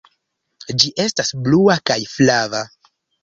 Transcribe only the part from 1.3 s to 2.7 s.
blua kaj flava.